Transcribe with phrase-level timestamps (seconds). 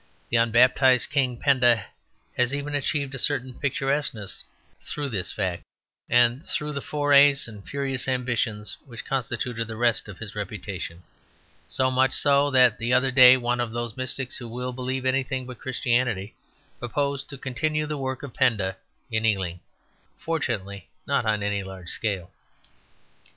[0.31, 1.85] The unbaptized king, Penda,
[2.35, 4.43] has even achieved a certain picturesqueness
[4.81, 5.61] through this fact,
[6.09, 11.03] and through the forays and furious ambitions which constituted the rest of his reputation;
[11.67, 15.45] so much so that the other day one of those mystics who will believe anything
[15.45, 16.33] but Christianity
[16.79, 18.77] proposed to "continue the work of Penda"
[19.11, 19.59] in Ealing:
[20.17, 22.31] fortunately not on any large scale.